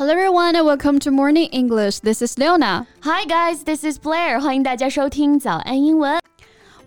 [0.00, 2.00] Hello everyone and welcome to Morning English.
[2.00, 2.86] This is Leona.
[3.02, 4.40] Hi guys, this is Blair.
[4.40, 6.19] 欢迎大家收听早安英文。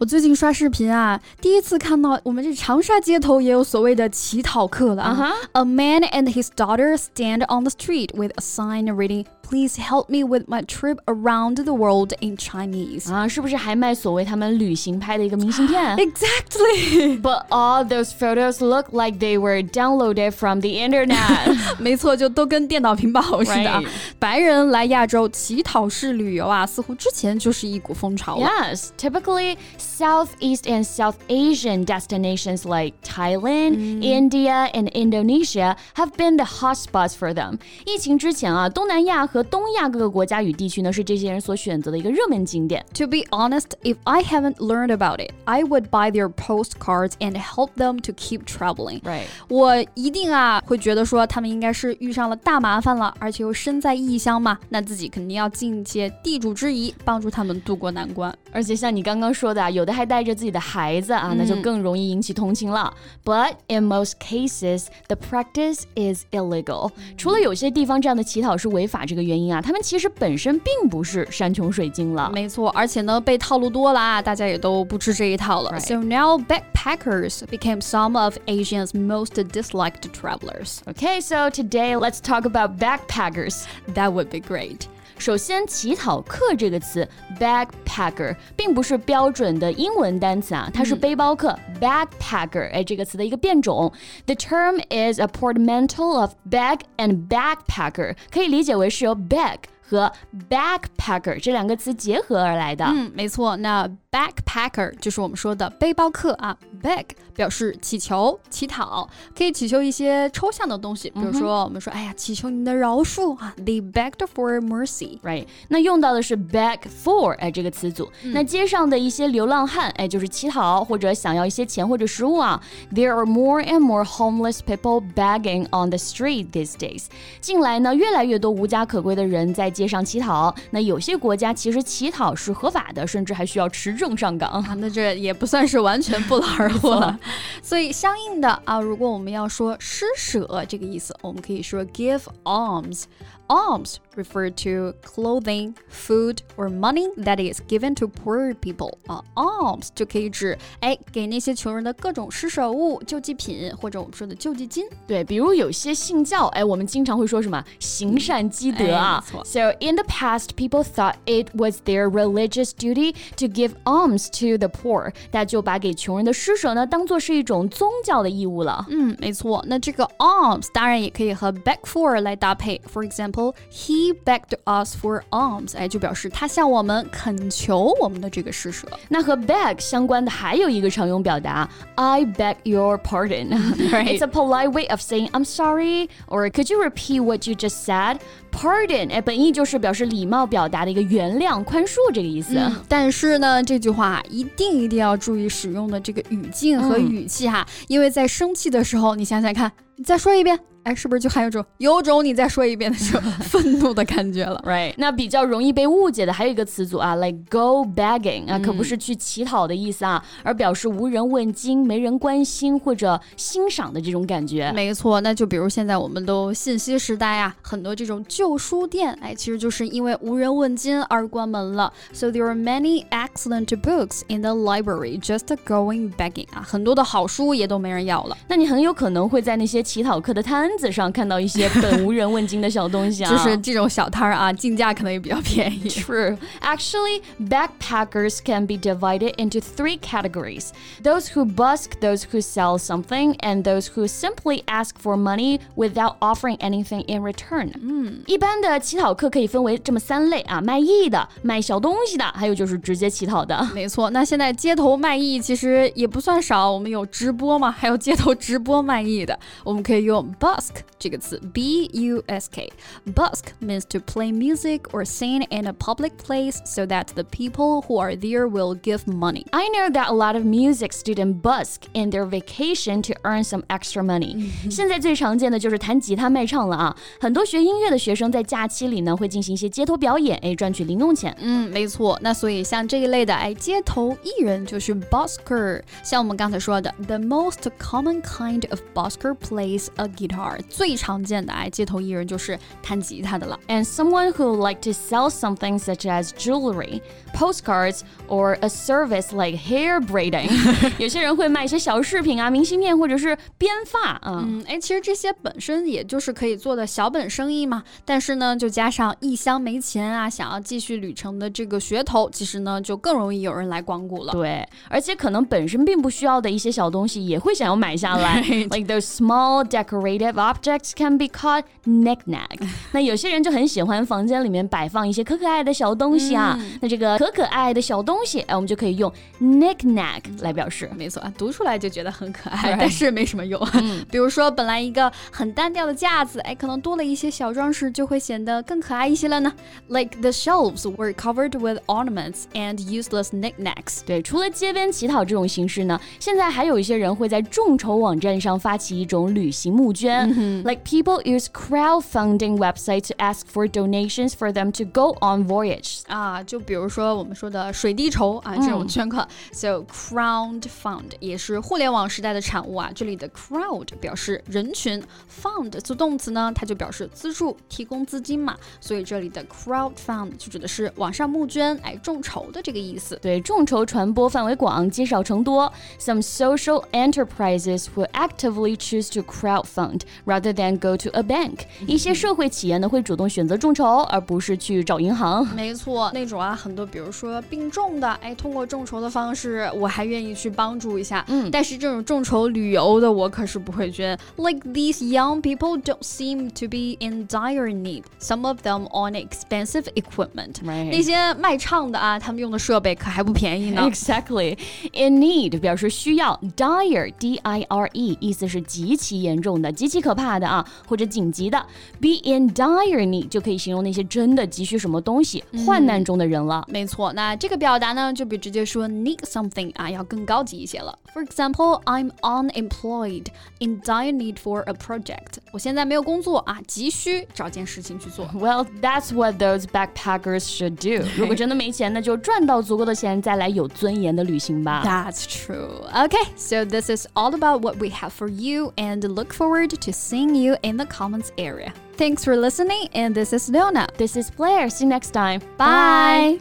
[0.04, 5.34] 我最近刷视频啊，第一次看到我们这长沙街头也有所谓的乞讨客了啊。
[5.52, 10.24] A man and his daughter stand on the street with a sign reading Please help me
[10.24, 13.12] with my trip around the world in Chinese.
[13.12, 17.20] 啊，是不是还卖所谓他们旅行拍的一个明信片 Exactly.
[17.20, 21.58] But all those photos look like they were downloaded from the internet.
[21.80, 23.88] 没错，就都跟电脑屏保似的啊 Right.
[24.20, 28.48] 白人来亚洲乞讨式旅游啊，似乎之前就是一股风潮了。
[28.48, 29.58] yes, typically
[29.94, 37.34] Southeast and South Asian destinations like Thailand, India, and Indonesia have been the hotspots for
[37.34, 37.60] them.
[37.86, 42.86] 疫情之前啊，东南亚和东亚各个国家与地区呢是这些人所选择的一个热门景点。
[42.94, 47.36] To be honest, if I haven't learned about it, I would buy their postcards and
[47.36, 49.02] help them to keep traveling.
[49.02, 49.26] Right.
[49.50, 58.34] 我一定啊会觉得说他们应该是遇上了大麻烦了，而且又身在异乡嘛，那自己肯定要尽一些地主之谊，帮助他们渡过难关。
[58.52, 62.91] 而且像你刚刚说的啊， 有的还带着自己的孩子啊，那就更容易引起同情了。
[63.23, 66.91] But in most cases, the practice is illegal。
[67.19, 72.31] 除了有些地方这样的乞讨是违法这个原因啊，他们其实本身并不是山穷水尽了。
[72.33, 75.79] 没错，而且呢，被套路多了啊，大家也都不吃这一套了。
[75.81, 80.79] So now begpackers became some of Asia's most disliked travelers.
[80.87, 83.65] Okay, so today let's talk about begpackers.
[83.93, 84.87] That would be great.
[85.17, 87.09] 首先，乞讨客这个词
[87.41, 93.93] backpacker 并不是标准的英文单词啊，它是背包客、backpacker 哎这个词的一个变种。
[94.27, 100.11] The term is a portmanteau of bag and backpacker，可以理解为是由 bag 和
[100.49, 102.85] backpacker 这两个词结合而来的。
[102.87, 103.57] 嗯，没错。
[103.59, 106.57] 那 backpacker 就是我们说的背包客啊。
[106.83, 107.05] ，back
[107.35, 113.55] 表示祈求、乞讨，可以祈求一些抽象的东西，比如说我们说，哎呀，祈求你的饶恕啊。
[113.59, 115.19] They begged for mercy。
[115.21, 118.11] Right，那用到的是 beg for 哎这个词组。
[118.23, 122.63] 那街上的一些流浪汉哎就是乞讨或者想要一些钱或者食物啊。
[122.93, 127.07] There are more and more homeless people begging on the street these days。
[127.41, 130.55] 近来呢，越来越多无家可归的人在街上乞讨。
[130.71, 134.49] 那有些国家其实乞讨是合法的，甚至还需要持证上岗。
[134.49, 137.19] 啊，那这也不算是完全不劳而获了。
[137.61, 143.05] 所以相应的啊，如果我们要说施舍这个意思，我们可以说 give alms。
[143.47, 148.95] Alms refer to clothing, food, or money that is given to poor people.
[149.07, 154.87] 啊、uh,，alms 就可以指哎给那些穷人的各种施舍物、救济品，或者我们说的救济金。
[155.07, 159.23] 对，比如有些信教，哎，我们经常会说什么行善积德啊。
[159.35, 164.69] 哎、so in the past, people thought it was their religious duty to give alms to the
[164.69, 165.13] poor.
[165.31, 168.87] 大家就把给穷人的施舍呢，当做是一种宗教的义务了。
[168.89, 169.63] 嗯，没错。
[169.69, 172.81] 那这个 alms 当然也可以和 beg for 来搭配。
[172.91, 173.34] For example.
[173.71, 178.87] He begged us for alms，哎，就表示他向我们恳求我们的这个施舍。
[179.09, 183.49] 那和 beg 相关的还有一个常用表达，I beg your pardon。
[183.49, 188.19] It's a polite way of saying I'm sorry, or could you repeat what you just said?
[188.53, 192.57] Pardon，哎，本意就是表示礼貌表达的一个原谅、宽恕这个意思。
[192.89, 214.71] 但是呢，这句话一定一定要注意使用的这个语境和语气哈，因为在生气的时候，你想想看，你再说一遍，哎，是不是就还有种有种你再说一遍的这种 愤怒的感觉了？Right，那比较容易被误解的还有一个词组啊，like go begging 啊，可不是去乞讨的意思啊，而表示无人问津、没人关心或者欣赏的这种感觉。
[214.73, 221.93] 没错，那就比如现在我们都信息时代啊，很多这种旧书店，哎，其实就是因为无人问津而关门了。
[222.13, 228.37] So there are many excellent books in the library just going begging 啊，很多的好书也都没人要了。
[228.49, 235.89] 那你很有可能会在那些乞讨客的摊摊子上看到一些本无人问津的小东西啊，就是这种小摊儿啊，进价可能也比较便宜。
[235.89, 236.37] True.
[236.63, 240.71] Actually, begpackers can be divided into three categories:
[241.05, 246.17] those who busk, those who sell something, and those who simply ask for money without
[246.19, 247.71] offering anything in return.
[247.81, 248.07] Mm.
[248.07, 253.65] 嗯，一般的乞讨客可以分为这么三类啊：卖艺的、卖小东西的，还有就是直接乞讨的。
[253.73, 260.64] 没错，那现在街头卖艺其实也不算少，我们有直播嘛，还有街头直播卖艺的，我们可以用 bus。
[260.64, 266.86] busk 这个词，b u s k。Busk means to play music or sing in a public place so
[266.86, 269.46] that the people who are there will give money.
[269.52, 273.64] I know that a lot of music students busk in their vacation to earn some
[273.68, 274.50] extra money.
[274.70, 276.96] 现在最常见的就是弹吉他卖唱了啊！
[277.20, 281.36] 很多学音乐的学生在假期里呢会进行一些街头表演，哎，赚取零用钱。
[281.40, 282.18] 嗯，没错。
[282.22, 285.82] 那所以像这一类的，哎，街头艺人就是 busker。
[286.04, 290.53] 像我们刚才说的，the most common kind of busker plays a guitar。
[290.55, 293.59] 儿最常见的哎街头艺人就是弹吉他的了。
[293.69, 297.01] And someone who like to sell something such as jewelry,
[297.35, 300.49] postcards, or a service like hair braiding，
[300.99, 304.21] 有些人会卖一些小饰品啊、明信片或者是编发。
[304.25, 307.83] 嗯，哎，其实这些本身也就是可以做的小本生意嘛。
[308.05, 314.33] 但是呢，就加上一箱没钱啊，想要继续旅程的这个噱头，其实呢就更容易有人来光顾了。
[314.33, 318.43] 对，而且可能本身并不需要的一些小东西，也会想要买下来。
[318.71, 322.59] Like those small decorative objects can be called knickknack。
[322.93, 326.59] 那有些人就很喜欢房间里面摆放一些可可爱的小东西啊。
[326.81, 329.11] 那这个可可爱的小东西，哎，我们就可以用
[329.41, 330.91] knickknack 来表示。
[330.97, 333.61] 没错啊，读出来就觉得很可爱，但是没什么用。
[334.11, 339.53] 比如说，本来一个很单调的架子，哎，可能多了一些小装饰，就会显得更可爱一些了呢。
[339.89, 344.01] Like the shelves were covered with ornaments and useless knickknacks。
[344.05, 350.34] 对，除了街边乞讨这种形式呢，现在还有一些人会在众筹网站上发起一种旅行募捐。
[350.64, 356.02] Like people use crowdfunding websites to ask for donations for them to go on voyage。
[356.08, 359.28] 啊，就比如说我们说的水滴筹啊这种捐款。
[359.52, 362.92] So crowdfund 也是互联网时代的产物啊。
[362.94, 365.02] 这里的 crowd 表示人群，
[365.42, 368.56] fund 做动词呢，它就表示资助、提供资金嘛。
[368.82, 373.18] 所以这里的 crowdfund 就指的是网上募捐，哎，众筹的这个意思。
[373.22, 375.72] 对，众筹传播范围广，积少成多。
[376.00, 381.61] Some social enterprises will actively choose to crowdfund rather than go to a bank。
[381.87, 385.47] 一些社会企业呢会主动选择众筹，而不是去找银行。
[385.55, 391.25] 没错，那种啊，很多，比如说病重的，哎，通过众筹的方式，我还愿意去帮助一下。
[391.29, 394.19] 嗯，但是这种众筹旅游的，我可是不会捐。
[394.37, 398.05] Like these young people don't seem to be in dire need.
[398.21, 400.63] Some of them own expensive equipment.
[400.65, 403.83] 那些卖唱的啊，他们用的设备可还不便宜呢。
[403.83, 404.57] Exactly.
[404.93, 411.59] In need 表示需要，dire d i r e 意思是极其严重的、极其可怕的啊，或者紧急的
[411.99, 416.63] ，be in dire need 就可以形容那些真的急需什么东西、嗯、患难中的人了。
[416.69, 420.99] 没错，那这个表达呢，就比直接说 need something 啊要更高级一些了。
[421.15, 423.29] For example, I'm unemployed
[423.61, 425.39] in dire need for a project。
[425.53, 428.27] 我现在没有工作啊，急需找件事情去做。
[428.35, 431.07] Well, that's what those begpackers should do。
[431.17, 434.83] 如果真的没钱，那就赚到足够的钱再来有尊严的旅行吧。
[434.85, 435.87] That's true.
[435.95, 439.93] Okay, so this is all about what we have for you, and look forward to
[439.95, 441.73] seeing you in the comments area.
[441.97, 443.87] Thanks for listening, and this is Leona.
[443.97, 444.69] This is Blair.
[444.69, 445.41] See you next time.
[445.57, 446.41] Bye.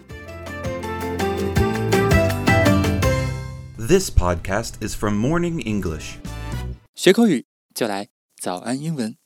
[3.78, 6.18] This podcast is from Morning English.
[6.96, 7.46] 学口语
[7.76, 8.08] 就来
[8.42, 9.18] 早安英文。